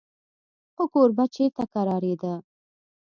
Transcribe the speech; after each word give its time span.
خو 0.73 0.83
کوربه 0.93 1.25
چېرته 1.35 1.63
کرارېده. 1.73 2.33